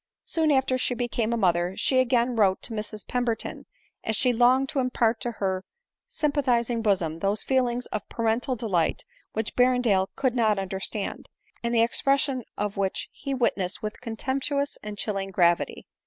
Soon 0.25 0.49
after 0.51 0.79
sh$ 0.79 0.87
222 0.97 0.97
ADELINE 0.97 1.29
MOWBRAY. 1.29 1.29
became 1.29 1.33
a 1.33 1.37
mother 1.69 1.77
she 1.77 1.99
again 1.99 2.35
wrote 2.35 2.61
to 2.63 2.73
Mrs 2.73 3.07
Pemberton, 3.07 3.67
as 4.03 4.15
she 4.15 4.33
longed 4.33 4.67
to 4.69 4.79
impart 4.79 5.21
to 5.21 5.33
her 5.33 5.63
sympathizing 6.07 6.81
bosom 6.81 7.19
those 7.19 7.43
feelings 7.43 7.85
of 7.91 8.09
parental 8.09 8.55
delight 8.55 9.05
which 9.33 9.55
Berrendale 9.55 10.07
could 10.15 10.33
not 10.33 10.57
understand, 10.57 11.29
and 11.63 11.75
the 11.75 11.83
expression 11.83 12.43
of 12.57 12.77
which 12.77 13.09
he 13.11 13.35
witnessed 13.35 13.83
with 13.83 14.01
contemptuous 14.01 14.75
and 14.81 14.97
chilling 14.97 15.29
gravity. 15.29 15.85